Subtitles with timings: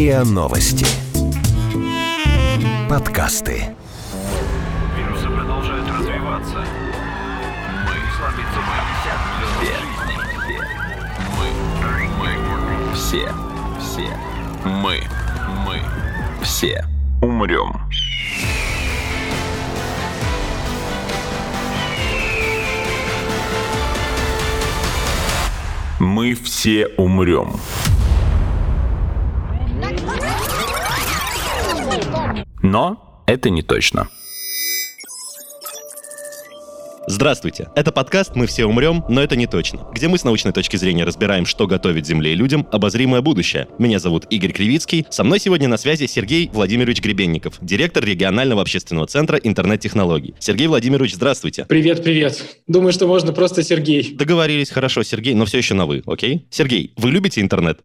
[0.00, 0.86] РИА Новости.
[2.88, 3.76] Подкасты.
[4.96, 6.64] Вирусы продолжают развиваться.
[7.84, 8.60] Мы слабится
[11.38, 11.52] Мы,
[12.18, 13.28] мы, все,
[13.78, 14.08] все,
[14.64, 15.02] мы,
[15.66, 15.82] мы,
[16.42, 16.82] все
[17.20, 17.78] умрем.
[25.98, 27.60] Мы все умрем.
[32.62, 34.08] Но это не точно.
[37.06, 37.68] Здравствуйте.
[37.74, 41.04] Это подкаст «Мы все умрем, но это не точно», где мы с научной точки зрения
[41.04, 43.66] разбираем, что готовит Земле и людям обозримое будущее.
[43.78, 45.06] Меня зовут Игорь Кривицкий.
[45.10, 50.34] Со мной сегодня на связи Сергей Владимирович Гребенников, директор регионального общественного центра интернет-технологий.
[50.38, 51.64] Сергей Владимирович, здравствуйте.
[51.64, 52.62] Привет, привет.
[52.68, 54.14] Думаю, что можно просто Сергей.
[54.14, 56.46] Договорились, хорошо, Сергей, но все еще на «вы», окей?
[56.50, 57.80] Сергей, вы любите интернет?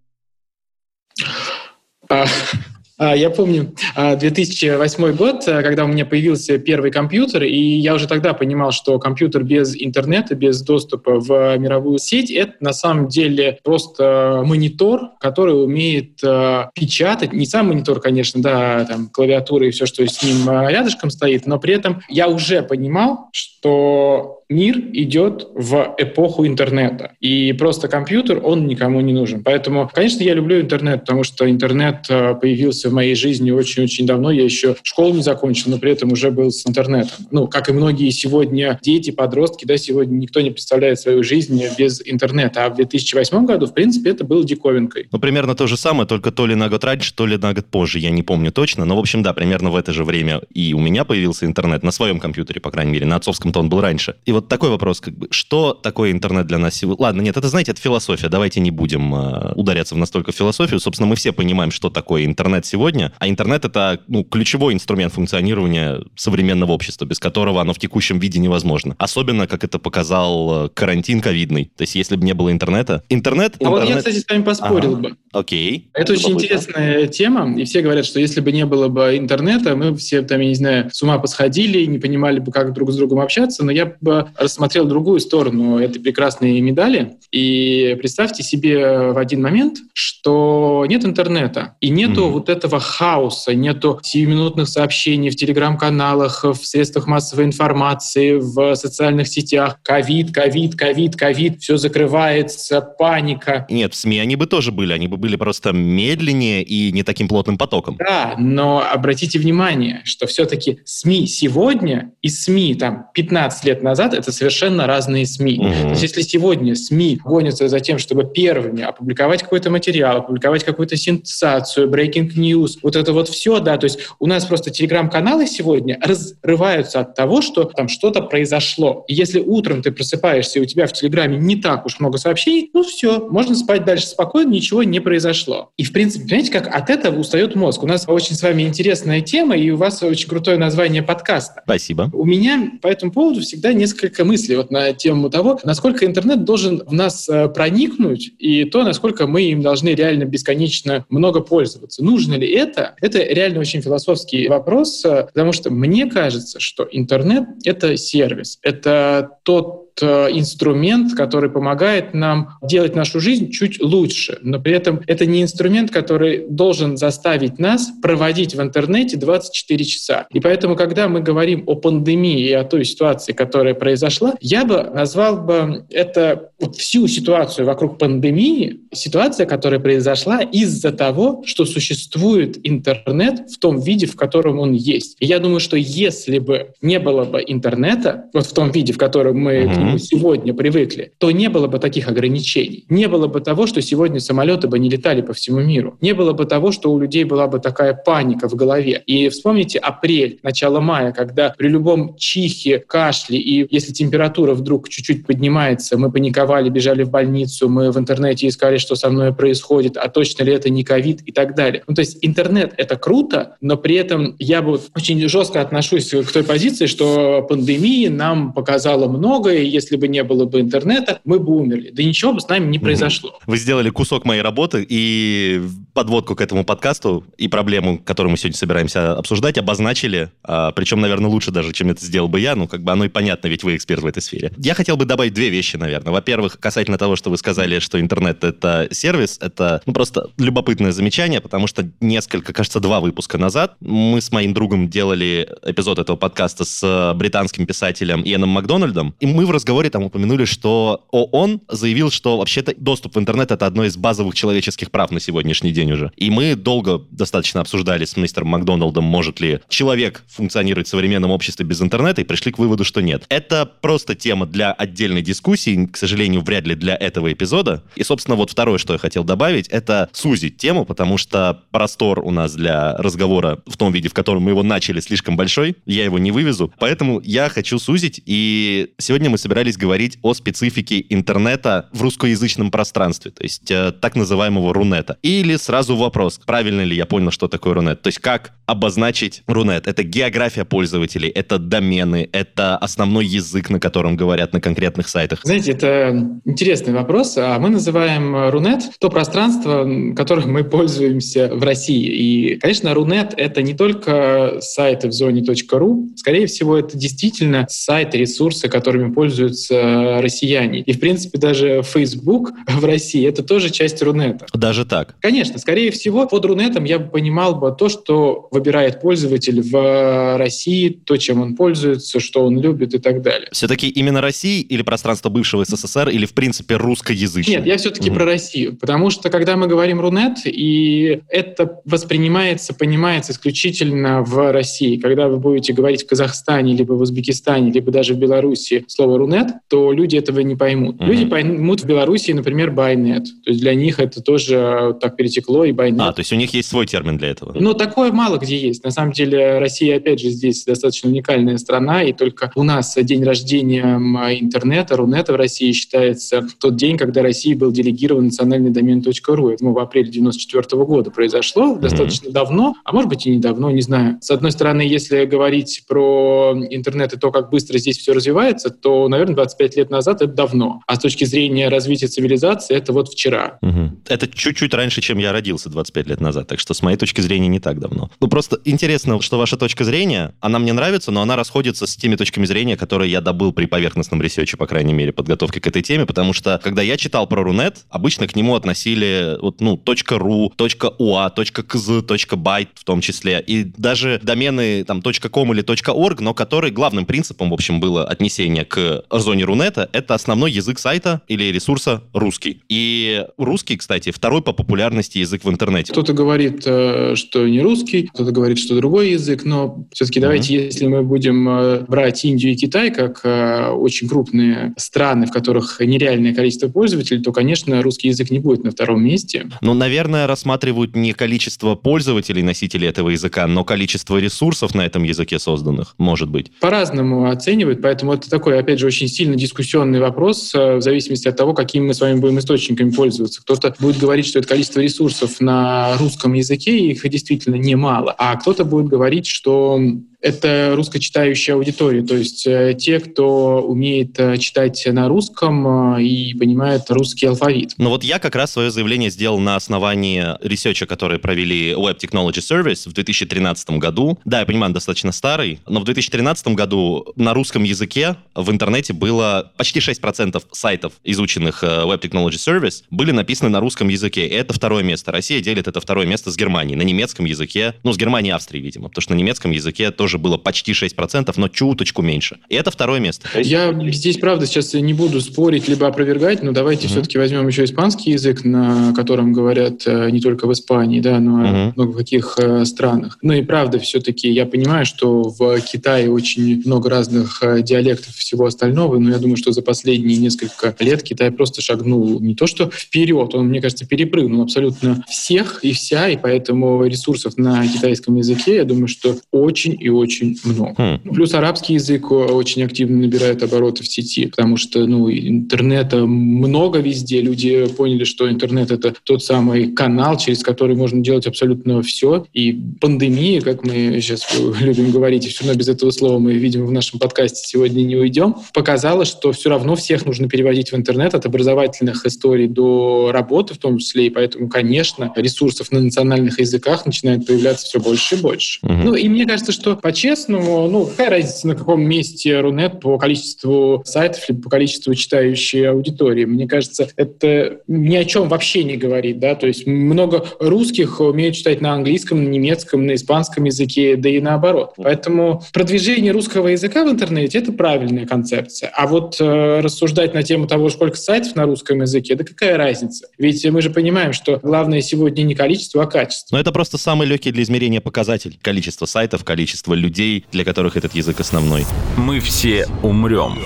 [2.97, 7.93] А, я помню 2008 а, год, э, когда у меня появился первый компьютер, и я
[7.93, 13.09] уже тогда понимал, что компьютер без интернета, без доступа в мировую сеть, это на самом
[13.09, 17.33] деле просто монитор, который умеет э, печатать.
[17.33, 21.45] Не сам монитор, конечно, да, там клавиатура и все, что с ним э, рядышком стоит,
[21.45, 27.13] но при этом я уже понимал, что мир идет в эпоху интернета.
[27.19, 29.43] И просто компьютер, он никому не нужен.
[29.43, 34.31] Поэтому, конечно, я люблю интернет, потому что интернет э, появился в моей жизни очень-очень давно.
[34.31, 37.25] Я еще школу не закончил, но при этом уже был с интернетом.
[37.31, 42.01] Ну, как и многие сегодня дети, подростки, да, сегодня никто не представляет свою жизнь без
[42.05, 42.65] интернета.
[42.65, 45.07] А в 2008 году, в принципе, это было диковинкой.
[45.11, 47.65] Ну, примерно то же самое, только то ли на год раньше, то ли на год
[47.65, 47.99] позже.
[47.99, 48.85] Я не помню точно.
[48.85, 51.91] Но, в общем, да, примерно в это же время и у меня появился интернет на
[51.91, 53.05] своем компьютере, по крайней мере.
[53.05, 54.15] На отцовском-то он был раньше.
[54.25, 57.03] И вот такой вопрос, как бы, что такое интернет для нас сегодня?
[57.03, 60.79] Ладно, нет, это, знаете, это философия, давайте не будем э, ударяться в настолько философию.
[60.79, 66.01] Собственно, мы все понимаем, что такое интернет сегодня, а интернет— это, ну, ключевой инструмент функционирования
[66.15, 68.95] современного общества, без которого оно в текущем виде невозможно.
[68.97, 71.71] Особенно, как это показал э, карантин ковидный.
[71.75, 73.03] То есть, если бы не было интернета...
[73.09, 73.55] Интернет...
[73.59, 73.81] А интернет...
[73.81, 75.01] вот я, кстати, с вами поспорил ага.
[75.01, 75.17] бы.
[75.35, 75.89] Окей.
[75.93, 79.93] Это очень интересная тема, и все говорят, что если бы не было бы интернета, мы
[79.97, 83.19] все там, я не знаю, с ума посходили, не понимали бы, как друг с другом
[83.19, 87.17] общаться, но я бы рассмотрел другую сторону этой прекрасной медали.
[87.33, 92.31] И представьте себе в один момент, что нет интернета, и нету mm-hmm.
[92.31, 99.79] вот этого хаоса, нету сиюминутных сообщений в телеграм-каналах, в средствах массовой информации, в социальных сетях.
[99.83, 103.65] Ковид, ковид, ковид, ковид, все закрывается, паника.
[103.69, 107.27] Нет, в СМИ они бы тоже были, они бы были просто медленнее и не таким
[107.27, 107.97] плотным потоком.
[107.97, 114.31] Да, но обратите внимание, что все-таки СМИ сегодня и СМИ там 15 лет назад это
[114.31, 115.57] совершенно разные СМИ.
[115.57, 115.81] Угу.
[115.81, 120.95] То есть если сегодня СМИ гонятся за тем, чтобы первыми опубликовать какой-то материал, опубликовать какую-то
[120.95, 125.99] сенсацию, breaking news, вот это вот все, да, то есть у нас просто телеграм-каналы сегодня
[126.03, 129.05] разрываются от того, что там что-то произошло.
[129.07, 132.69] И если утром ты просыпаешься, и у тебя в Телеграме не так уж много сообщений,
[132.75, 135.71] ну все, можно спать дальше спокойно, ничего не произошло произошло.
[135.77, 137.83] И, в принципе, понимаете, как от этого устает мозг.
[137.83, 141.61] У нас очень с вами интересная тема, и у вас очень крутое название подкаста.
[141.63, 142.09] Спасибо.
[142.11, 146.83] У меня по этому поводу всегда несколько мыслей вот на тему того, насколько интернет должен
[146.85, 152.03] в нас э, проникнуть, и то, насколько мы им должны реально бесконечно много пользоваться.
[152.03, 152.95] Нужно ли это?
[152.99, 159.29] Это реально очень философский вопрос, э, потому что мне кажется, что интернет— это сервис, это
[159.43, 164.37] тот Э, инструмент, который помогает нам делать нашу жизнь чуть лучше.
[164.41, 170.27] Но при этом это не инструмент, который должен заставить нас проводить в интернете 24 часа.
[170.31, 174.83] И поэтому, когда мы говорим о пандемии и о той ситуации, которая произошла, я бы
[174.93, 182.57] назвал бы это вот всю ситуацию вокруг пандемии, ситуация, которая произошла из-за того, что существует
[182.67, 185.15] интернет в том виде, в котором он есть.
[185.21, 188.97] И я думаю, что если бы не было бы интернета, вот в том виде, в
[188.97, 192.85] котором мы mm-hmm мы сегодня привыкли, то не было бы таких ограничений.
[192.89, 195.97] Не было бы того, что сегодня самолеты бы не летали по всему миру.
[196.01, 199.01] Не было бы того, что у людей была бы такая паника в голове.
[199.05, 205.25] И вспомните апрель, начало мая, когда при любом чихе, кашле и если температура вдруг чуть-чуть
[205.25, 210.09] поднимается, мы паниковали, бежали в больницу, мы в интернете искали, что со мной происходит, а
[210.09, 211.83] точно ли это не ковид и так далее.
[211.87, 216.31] Ну, то есть интернет— это круто, но при этом я бы очень жестко отношусь к
[216.31, 221.55] той позиции, что пандемия нам показала многое, если бы не было бы интернета, мы бы
[221.55, 221.91] умерли.
[221.91, 223.39] Да ничего бы с нами не произошло.
[223.45, 225.61] Вы сделали кусок моей работы и
[225.93, 230.31] подводку к этому подкасту и проблему, которую мы сегодня собираемся обсуждать, обозначили.
[230.43, 232.55] А, причем, наверное, лучше даже, чем это сделал бы я.
[232.55, 234.51] Ну, как бы оно и понятно, ведь вы эксперт в этой сфере.
[234.57, 236.11] Я хотел бы добавить две вещи, наверное.
[236.11, 239.37] Во-первых, касательно того, что вы сказали, что интернет— это сервис.
[239.41, 244.53] Это ну, просто любопытное замечание, потому что несколько, кажется, два выпуска назад мы с моим
[244.53, 250.03] другом делали эпизод этого подкаста с британским писателем Иэном Макдональдом, и мы в разговоре там
[250.03, 255.11] упомянули, что ООН заявил, что вообще-то доступ в интернет— это одно из базовых человеческих прав
[255.11, 256.11] на сегодняшний день уже.
[256.17, 261.65] И мы долго достаточно обсуждали с мистером Макдональдом, может ли человек функционировать в современном обществе
[261.65, 263.25] без интернета, и пришли к выводу, что нет.
[263.29, 267.83] Это просто тема для отдельной дискуссии, к сожалению, вряд ли для этого эпизода.
[267.95, 272.31] И, собственно, вот второе, что я хотел добавить, это сузить тему, потому что простор у
[272.31, 275.75] нас для разговора в том виде, в котором мы его начали, слишком большой.
[275.85, 276.73] Я его не вывезу.
[276.79, 283.31] Поэтому я хочу сузить, и сегодня мы собирались говорить о специфике интернета в русскоязычном пространстве,
[283.31, 285.17] то есть э, так называемого рунета.
[285.21, 288.01] Или сразу вопрос, правильно ли я понял, что такое рунет?
[288.01, 289.87] То есть как обозначить рунет?
[289.87, 295.39] Это география пользователей, это домены, это основной язык, на котором говорят на конкретных сайтах.
[295.43, 297.37] Знаете, это интересный вопрос.
[297.37, 302.07] А мы называем Рунет то пространство, которым мы пользуемся в России.
[302.07, 306.09] И, конечно, Рунет— это не только сайты в зоне .ру.
[306.17, 310.81] Скорее всего, это действительно сайты, ресурсы, которыми пользуются россияне.
[310.81, 314.45] И, в принципе, даже Facebook в России— это тоже часть Рунета.
[314.53, 315.15] Даже так?
[315.19, 315.59] Конечно.
[315.59, 321.17] Скорее всего, под Рунетом я бы понимал бы то, что выбирает пользователь в России, то,
[321.17, 323.47] чем он пользуется, что он любит и так далее.
[323.51, 327.57] Все-таки именно России или пространство бывшего СССР, или, в принципе, русскоязычное?
[327.57, 328.15] Нет, я все-таки mm-hmm.
[328.15, 328.77] про Россию.
[328.77, 334.97] Потому что, когда мы говорим Рунет, и это воспринимается, понимается исключительно в России.
[334.97, 339.34] Когда вы будете говорить в Казахстане, либо в Узбекистане, либо даже в Беларуси слово Рунет,
[339.69, 340.97] то люди этого не поймут.
[340.97, 341.05] Mm-hmm.
[341.05, 343.25] Люди поймут в Беларуси, например, Байнет.
[343.43, 346.01] То есть для них это тоже так перетекло, и Байнет.
[346.01, 347.53] А, то есть у них есть свой термин для этого?
[347.59, 348.83] Ну, такое мало где есть.
[348.83, 353.23] На самом деле Россия, опять же, здесь достаточно уникальная страна, и только у нас день
[353.23, 353.97] рождения
[354.39, 359.49] интернета, Рунета в России считается тот день, когда России был делегирован национальный домен .ру.
[359.49, 361.79] Это в апреле 94 года произошло, mm-hmm.
[361.79, 364.17] достаточно давно, а может быть и недавно, не знаю.
[364.21, 369.07] С одной стороны, если говорить про интернет и то, как быстро здесь все развивается, то,
[369.15, 370.81] наверное, 25 лет назад это давно.
[370.87, 373.57] А с точки зрения развития цивилизации, это вот вчера.
[373.61, 373.89] Mm-hmm.
[374.09, 377.47] Это чуть-чуть раньше, чем я родился 25 лет назад, так что с моей точки зрения
[377.47, 378.09] не так давно.
[378.19, 382.15] Ну, просто интересно, что ваша точка зрения, она мне нравится, но она расходится с теми
[382.15, 386.05] точками зрения, которые я добыл при поверхностном ресерче, по крайней мере, подготовке к этой теме,
[386.05, 391.35] потому что, когда я читал про Рунет, обычно к нему относили вот, ну, .ru, .ua,
[391.35, 397.05] .kz, .by в том числе, и даже домены там .com или .org, но который главным
[397.05, 402.61] принципом, в общем, было отнесение к зоне Рунета, это основной язык сайта или ресурса русский.
[402.69, 405.91] И русский, кстати, второй по популярности язык в интернете.
[405.91, 410.21] Кто-то говорит, э, что не русский, кто-то говорит, что другой язык, но все-таки mm-hmm.
[410.21, 415.31] давайте, если мы будем э, брать Индию и Китай как э, очень крупные страны, в
[415.31, 419.49] которых нереальное количество пользователей, то, конечно, русский язык не будет на втором месте.
[419.61, 425.39] Ну, наверное, рассматривают не количество пользователей, носителей этого языка, но количество ресурсов на этом языке
[425.39, 426.51] созданных, может быть.
[426.59, 431.53] По-разному оценивают, поэтому это такой, опять же, очень сильно дискуссионный вопрос в зависимости от того,
[431.53, 433.41] какими мы с вами будем источниками пользоваться.
[433.41, 438.65] Кто-то будет говорить, что это количество ресурсов на русском языке, их действительно немало, а кто-то
[438.65, 439.79] будет говорить, что
[440.25, 446.33] это русскочитающая аудитория, то есть э, те, кто умеет э, читать на русском э, и
[446.33, 447.73] понимает русский алфавит.
[447.77, 452.39] Ну вот я как раз свое заявление сделал на основании ресерча, который провели Web Technology
[452.39, 454.17] Service в 2013 году.
[454.25, 458.84] Да, я понимаю, он достаточно старый, но в 2013 году на русском языке в интернете
[458.93, 464.27] было почти 6% сайтов, изученных Web Technology Service, были написаны на русском языке.
[464.27, 465.11] Это второе место.
[465.11, 466.75] Россия делит это второе место с Германией.
[466.77, 470.17] На немецком языке, ну, с Германией и Австрией, видимо, потому что на немецком языке тоже
[470.17, 472.37] было почти 6%, но чуточку меньше.
[472.49, 473.27] И это второе место.
[473.39, 476.91] Я здесь, правда, сейчас не буду спорить либо опровергать, но давайте mm-hmm.
[476.91, 481.43] все-таки возьмем еще испанский язык, на котором говорят э, не только в Испании, да, но
[481.43, 481.73] mm-hmm.
[481.75, 483.17] много в каких э, странах.
[483.21, 488.19] Ну и правда, все-таки я понимаю, что в Китае очень много разных э, диалектов и
[488.19, 492.47] всего остального, но я думаю, что за последние несколько лет Китай просто шагнул не то
[492.47, 498.15] что вперед, он, мне кажется, перепрыгнул абсолютно всех и вся, и поэтому ресурсов на китайском
[498.15, 500.75] языке, я думаю, что очень и очень много.
[500.77, 501.13] Mm.
[501.13, 507.21] Плюс арабский язык очень активно набирает обороты в сети, потому что ну, интернета много везде.
[507.21, 512.25] Люди поняли, что интернет— это тот самый канал, через который можно делать абсолютно все.
[512.33, 514.27] И пандемия, как мы сейчас
[514.59, 517.95] любим говорить, и все равно без этого слова мы, видимо, в нашем подкасте сегодня не
[517.95, 523.53] уйдем, показала, что все равно всех нужно переводить в интернет от образовательных историй до работы
[523.53, 524.07] в том числе.
[524.07, 528.59] И поэтому, конечно, ресурсов на национальных языках начинает появляться все больше и больше.
[528.65, 528.81] Mm-hmm.
[528.83, 533.83] Ну и мне кажется, что по-честному, ну, какая разница, на каком месте Рунет по количеству
[533.85, 536.25] сайтов или по количеству читающей аудитории?
[536.25, 540.99] Мне кажется, это это ни о чем вообще не говорит, да, то есть много русских
[540.99, 544.73] умеют читать на английском, на немецком, на испанском языке, да и наоборот.
[544.77, 548.54] Поэтому продвижение русского языка в интернете— это правильная концепция.
[548.63, 553.07] А вот э, рассуждать на тему того, сколько сайтов на русском языке, да какая разница?
[553.17, 556.35] Ведь мы же понимаем, что главное сегодня не количество, а качество.
[556.35, 558.37] Но это просто самый легкий для измерения показатель.
[558.41, 561.65] Количество сайтов, количество людей, для которых этот язык основной.
[561.97, 563.39] Мы все умрем.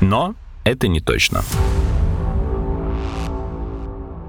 [0.00, 0.34] Но
[0.64, 1.42] это не точно.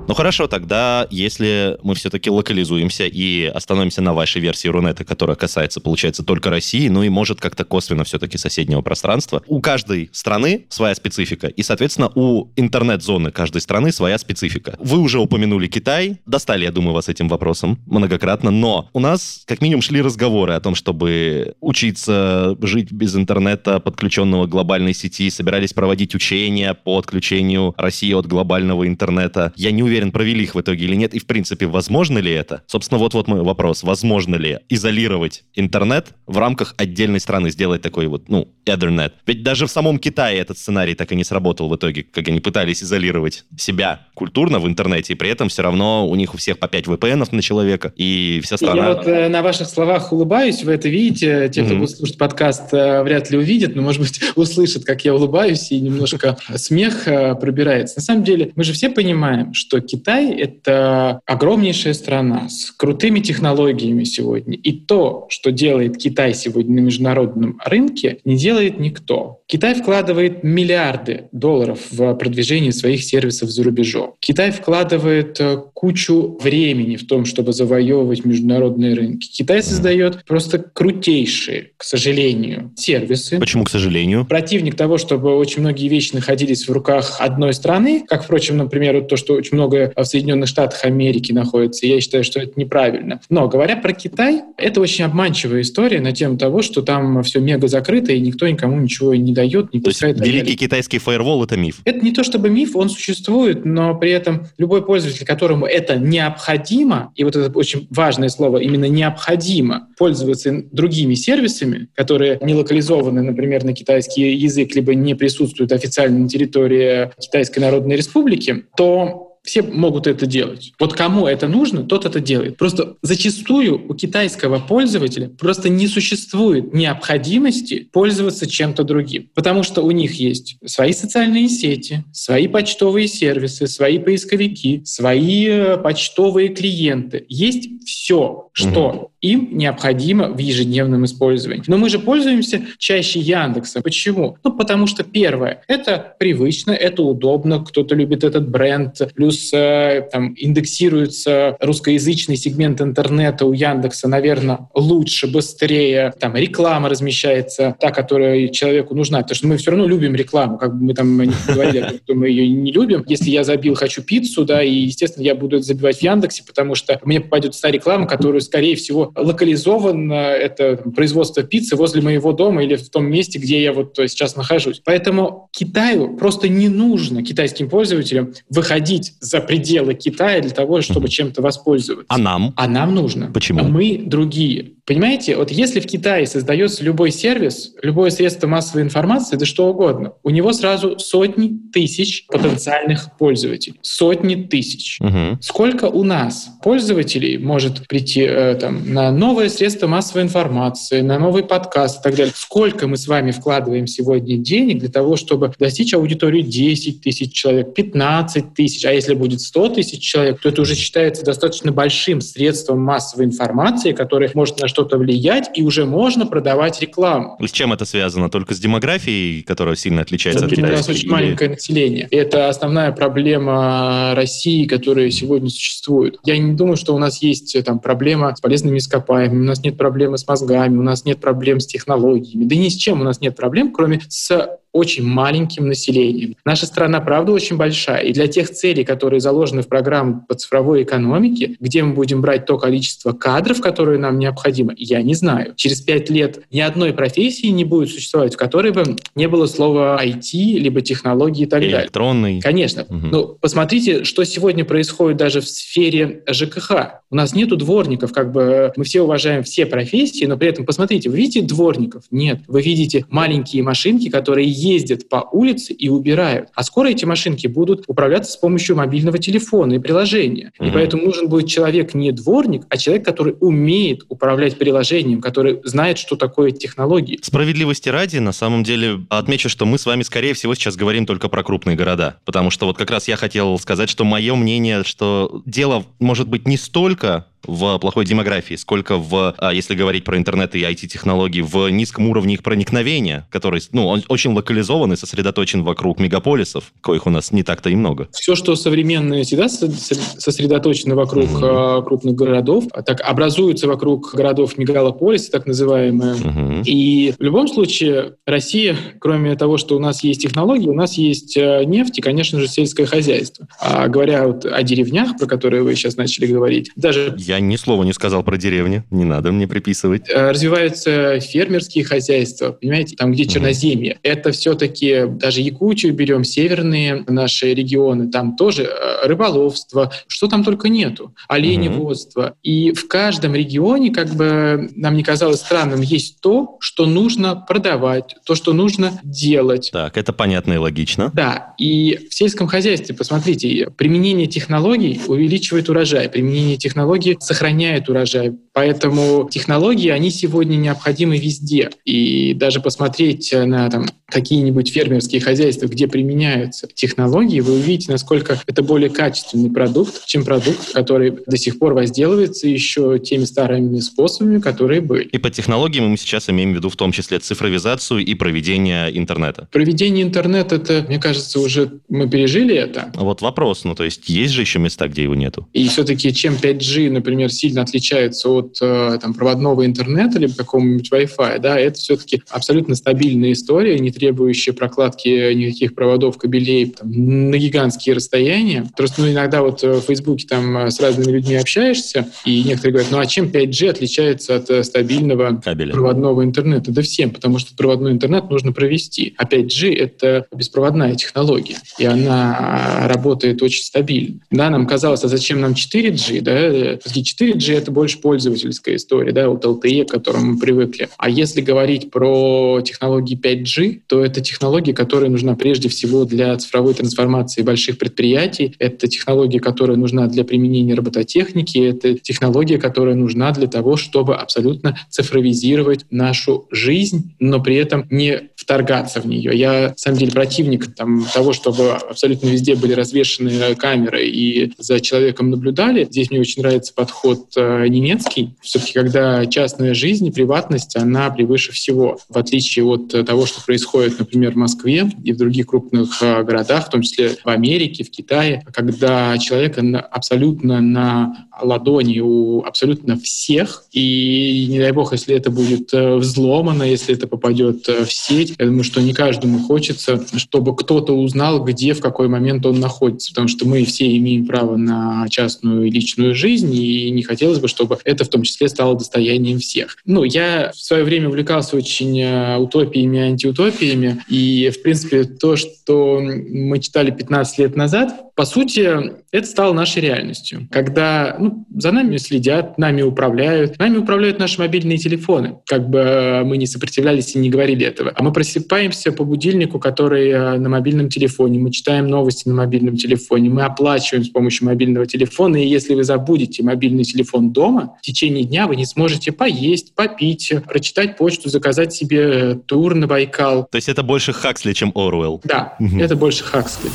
[0.07, 5.81] Ну хорошо, тогда если мы все-таки локализуемся и остановимся на вашей версии Рунета, которая касается,
[5.81, 9.41] получается, только России, ну и может как-то косвенно все-таки соседнего пространства.
[9.47, 14.75] У каждой страны своя специфика, и, соответственно, у интернет-зоны каждой страны своя специфика.
[14.79, 19.61] Вы уже упомянули Китай, достали, я думаю, вас этим вопросом многократно, но у нас как
[19.61, 25.73] минимум шли разговоры о том, чтобы учиться жить без интернета, подключенного к глобальной сети, собирались
[25.73, 29.51] проводить учения по отключению России от глобального интернета.
[29.55, 32.31] Я не уверен, уверен, провели их в итоге или нет, и в принципе, возможно ли
[32.31, 32.63] это?
[32.67, 33.83] Собственно, вот-вот мой вопрос.
[33.83, 39.13] Возможно ли изолировать интернет в рамках отдельной страны, сделать такой вот, ну, Ethernet?
[39.25, 42.39] Ведь даже в самом Китае этот сценарий так и не сработал в итоге, как они
[42.39, 46.59] пытались изолировать себя культурно в интернете, и при этом все равно у них у всех
[46.59, 48.87] по 5 VPN на человека, и вся страна...
[48.87, 51.79] Я вот э, на ваших словах улыбаюсь, вы это видите, те, кто mm-hmm.
[51.79, 55.79] будет слушать подкаст, э, вряд ли увидят, но, может быть, услышат, как я улыбаюсь, и
[55.79, 57.95] немножко смех э, пробирается.
[57.97, 64.03] На самом деле, мы же все понимаем, что Китай— это огромнейшая страна с крутыми технологиями
[64.03, 64.57] сегодня.
[64.57, 69.41] И то, что делает Китай сегодня на международном рынке, не делает никто.
[69.47, 74.15] Китай вкладывает миллиарды долларов в продвижение своих сервисов за рубежом.
[74.19, 79.27] Китай вкладывает э, кучу времени в том, чтобы завоевывать международные рынки.
[79.27, 83.39] Китай создает просто крутейшие, к сожалению, сервисы.
[83.39, 84.25] Почему, к сожалению?
[84.25, 89.07] Противник того, чтобы очень многие вещи находились в руках одной страны, как, впрочем, например, вот
[89.09, 91.85] то, что очень много в Соединенных Штатах Америки находится.
[91.85, 93.21] Я считаю, что это неправильно.
[93.29, 97.67] Но говоря про Китай, это очень обманчивая история на тему того, что там все мега
[97.67, 100.17] закрыто и никто никому ничего не дает, не пускает.
[100.17, 101.81] То есть великий китайский фаервол— это миф?
[101.85, 107.11] Это не то чтобы миф, он существует, но при этом любой пользователь, которому это необходимо,
[107.15, 113.63] и вот это очень важное слово, именно необходимо пользоваться другими сервисами, которые не локализованы, например,
[113.63, 120.07] на китайский язык, либо не присутствуют официально на территории Китайской Народной Республики, то все могут
[120.07, 120.73] это делать.
[120.79, 122.57] Вот кому это нужно, тот это делает.
[122.57, 129.91] Просто зачастую у китайского пользователя просто не существует необходимости пользоваться чем-то другим, потому что у
[129.91, 137.25] них есть свои социальные сети, свои почтовые сервисы, свои поисковики, свои э, почтовые клиенты.
[137.29, 141.63] Есть все, что им необходимо в ежедневном использовании.
[141.67, 143.81] Но мы же пользуемся чаще Яндексом.
[143.81, 144.37] Почему?
[144.43, 150.33] Ну, потому что первое, это привычно, это удобно, кто-то любит этот бренд, плюс э, там
[150.37, 158.95] индексируется русскоязычный сегмент интернета у Яндекса, наверное, лучше, быстрее, там реклама размещается, та, которая человеку
[158.95, 162.13] нужна, потому что мы все равно любим рекламу, как бы мы там не говорили, что
[162.13, 163.03] мы ее не любим.
[163.07, 166.75] Если я забил «хочу пиццу», да, и, естественно, я буду это забивать в Яндексе, потому
[166.75, 172.63] что мне попадет та реклама, которую, скорее всего, локализовано это производство пиццы возле моего дома
[172.63, 174.81] или в том месте, где я вот сейчас нахожусь.
[174.83, 181.41] Поэтому Китаю просто не нужно, китайским пользователям, выходить за пределы Китая для того, чтобы чем-то
[181.41, 182.05] воспользоваться.
[182.09, 182.53] А нам?
[182.55, 183.31] А нам нужно.
[183.31, 183.63] Почему?
[183.63, 184.73] Мы другие.
[184.85, 190.13] Понимаете, вот если в Китае создается любой сервис, любое средство массовой информации, да что угодно,
[190.23, 193.79] у него сразу сотни тысяч потенциальных пользователей.
[193.81, 194.99] Сотни тысяч.
[195.01, 195.39] Угу.
[195.41, 201.43] Сколько у нас пользователей может прийти э, там, на новое средство массовой информации, на новый
[201.43, 202.33] подкаст и так далее?
[202.35, 207.73] Сколько мы с вами вкладываем сегодня денег для того, чтобы достичь аудитории 10 тысяч человек,
[207.73, 212.81] 15 тысяч, а если будет 100 тысяч человек, то это уже считается достаточно большим средством
[212.81, 217.37] массовой информации, которое может на что-то влиять, и уже можно продавать рекламу.
[217.45, 218.29] с чем это связано?
[218.29, 220.73] Только с демографией, которая сильно отличается это, от китайской?
[220.73, 221.11] У нас очень или...
[221.11, 222.07] маленькое население.
[222.11, 226.17] Это основная проблема России, которая сегодня существует.
[226.23, 229.77] Я не думаю, что у нас есть там проблема с полезными ископаемыми, у нас нет
[229.77, 232.45] проблемы с мозгами, у нас нет проблем с технологиями.
[232.45, 236.35] Да ни с чем у нас нет проблем, кроме с очень маленьким населением.
[236.43, 238.01] Наша страна, правда, очень большая.
[238.01, 242.45] И для тех целей, которые заложены в программу по цифровой экономике, где мы будем брать
[242.45, 245.53] то количество кадров, которые нам необходимо, я не знаю.
[245.55, 249.97] Через пять лет ни одной профессии не будет существовать, в которой бы не было слова
[250.03, 251.71] IT, либо технологии и так Электронный.
[251.71, 251.85] далее.
[251.85, 252.41] Электронный.
[252.41, 252.83] Конечно.
[252.83, 253.07] Угу.
[253.11, 256.71] Ну, посмотрите, что сегодня происходит даже в сфере ЖКХ.
[257.09, 261.09] У нас нету дворников, как бы мы все уважаем все профессии, но при этом посмотрите,
[261.09, 262.03] вы видите дворников?
[262.11, 262.41] Нет.
[262.47, 266.49] Вы видите маленькие машинки, которые ездят по улице и убирают.
[266.55, 270.51] А скоро эти машинки будут управляться с помощью мобильного телефона и приложения.
[270.59, 270.69] Мгм.
[270.69, 275.97] И поэтому нужен будет человек не дворник, а человек, который умеет управлять приложением, который знает,
[275.97, 277.19] что такое технологии.
[277.21, 281.29] Справедливости ради, на самом деле, отмечу, что мы с вами, скорее всего, сейчас говорим только
[281.29, 282.17] про крупные города.
[282.25, 286.47] Потому что вот как раз я хотел сказать, что мое мнение, что дело может быть
[286.47, 291.69] не столько в плохой демографии, сколько в, а, если говорить про интернет и IT-технологии, в
[291.69, 297.09] низком уровне их проникновения, который, ну, он очень локализован и сосредоточен вокруг мегаполисов, коих у
[297.09, 298.07] нас не так-то и много.
[298.11, 304.13] Все, что современное всегда со- со- сосредоточено вокруг э, крупных городов, а так образуется вокруг
[304.13, 306.15] городов мегалополисы, так называемые.
[306.15, 306.61] Мгм.
[306.65, 311.37] И в любом случае Россия, кроме того, что у нас есть технологии, у нас есть
[311.37, 313.47] э, нефть и, конечно же, сельское хозяйство.
[313.59, 317.83] А говоря вот о деревнях, про которые вы сейчас начали говорить, даже Я ни слова
[317.83, 320.09] не сказал про деревни, не надо мне приписывать.
[320.09, 323.31] э, развиваются фермерские хозяйства, понимаете, там, где Мгм.
[323.31, 323.97] черноземье.
[324.03, 330.69] Это все-таки даже Якутию берем, северные наши регионы, там тоже э, рыболовство, что там только
[330.69, 332.35] нету, оленеводство.
[332.43, 338.15] И в каждом регионе, как бы нам не казалось странным, есть то, что нужно продавать,
[338.25, 339.69] то, что нужно делать.
[339.71, 341.11] Так, это понятно и логично.
[341.13, 348.33] Да, и в сельском хозяйстве, посмотрите, применение технологий увеличивает урожай, применение технологий сохраняет урожай.
[348.53, 351.69] Поэтому технологии, они сегодня необходимы везде.
[351.83, 358.63] И даже посмотреть на там, какие-нибудь фермерские хозяйства, где применяются технологии, вы увидите, насколько это
[358.63, 364.81] более качественный продукт, чем продукт, который до сих пор возделывается еще теми старыми способами, которые
[364.81, 365.05] были.
[365.05, 369.47] И под технологиями мы сейчас имеем в виду в том числе цифровизацию и проведение интернета.
[369.51, 372.91] Проведение интернета, это, мне кажется, уже мы пережили это.
[372.95, 375.47] Вот вопрос, ну то есть есть же еще места, где его нету?
[375.53, 381.39] И все-таки чем 5G, например, сильно отличается от э, там, проводного интернета либо какого-нибудь Wi-Fi,
[381.39, 386.91] да, это все-таки абсолютно стабильная история, не требующая прокладки никаких проводов, кабелей там,
[387.29, 388.69] на гигантские расстояния.
[388.75, 392.73] Просто ну, иногда вот э, в Фейсбуке там э, с разными людьми общаешься, и некоторые
[392.73, 395.73] говорят, ну а чем 5G отличается от стабильного Кабеля.
[395.73, 396.71] проводного интернета?
[396.71, 399.13] Да всем, потому что проводной интернет нужно провести.
[399.17, 404.19] А 5G— это беспроводная технология, и она а, работает очень стабильно.
[404.31, 406.21] Да, нам казалось, а зачем нам 4G?
[406.21, 406.79] Да?
[406.95, 410.89] Все-таки 4G— это больше пользовательская история, да, вот LTE, к которому мы привыкли.
[410.97, 416.73] А если говорить про технологии 5G, то это технология, которая нужна прежде всего для цифровой
[416.73, 423.47] трансформации больших предприятий, это технология, которая нужна для применения робототехники, это технология, которая нужна для
[423.47, 429.31] того, чтобы абсолютно цифровизировать нашу жизнь, но при этом не вторгаться в нее.
[429.33, 434.79] Я, на самом деле, противник там, того, чтобы абсолютно везде были развешены камеры и за
[434.79, 435.85] человеком наблюдали.
[435.85, 438.35] Здесь мне очень нравится подход э, немецкий.
[438.41, 441.97] Все-таки, когда частная жизнь приватность, она превыше всего.
[442.07, 446.21] В отличие от э, того, что происходит, например, в Москве и в других крупных э,
[446.21, 452.99] городах, в том числе в Америке, в Китае, когда человека абсолютно на ладони у абсолютно
[452.99, 453.63] всех.
[453.71, 458.63] И не дай бог, если это будет взломано, если это попадет в сеть, я думаю,
[458.63, 463.09] что не каждому хочется, чтобы кто-то узнал, где, в какой момент он находится.
[463.09, 467.77] Потому что мы все имеем право на частную личную жизнь, и не хотелось бы, чтобы
[467.83, 469.77] это в том числе стало достоянием всех.
[469.85, 475.35] Ну, я в свое время увлекался очень э, утопиями и антиутопиями, и, в принципе, то,
[475.35, 480.47] что мы читали 15 лет назад, по сути, это стало нашей реальностью.
[480.49, 485.39] Когда ну, за нами следят, нами управляют, нами управляют наши мобильные телефоны.
[485.45, 487.91] Как бы э, мы не сопротивлялись и не говорили этого.
[487.93, 491.39] А мы просыпаемся по будильнику, который э, на мобильном телефоне.
[491.39, 493.29] Мы читаем новости на мобильном телефоне.
[493.29, 495.35] Мы оплачиваем с помощью мобильного телефона.
[495.35, 500.31] И если вы забудете мобильный телефон дома, в течение дня вы не сможете поесть, попить,
[500.47, 503.45] прочитать почту, заказать себе э, тур на Байкал.
[503.51, 505.19] То есть это больше Хаксли, чем Оруэлл.
[505.25, 506.69] Да, это больше Хаксли.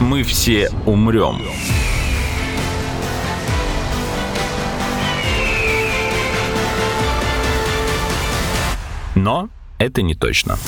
[0.00, 1.40] Мы все умрем.
[9.14, 10.58] Но это не точно.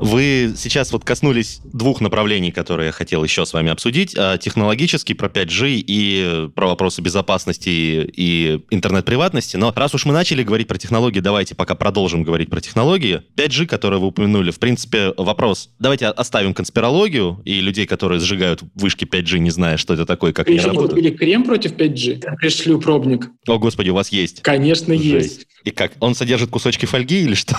[0.00, 4.14] Вы сейчас вот коснулись двух направлений, которые я хотел еще с вами обсудить.
[4.16, 9.56] А, технологически про 5G и про вопросы безопасности и интернет-приватности.
[9.56, 13.22] Но раз уж мы начали говорить про технологии, давайте пока продолжим говорить про технологии.
[13.36, 15.70] 5G, которые вы упомянули, в принципе, вопрос.
[15.80, 20.48] Давайте оставим конспирологию и людей, которые сжигают вышки 5G, не зная, что это такое, как
[20.48, 20.98] они работают.
[20.98, 22.36] Или крем против 5G?
[22.36, 23.30] Пришлю пробник.
[23.48, 24.42] О, господи, у вас есть?
[24.42, 25.38] Конечно, Жесть.
[25.38, 25.46] есть.
[25.64, 25.92] И как?
[26.00, 27.56] Он содержит кусочки фольги или что?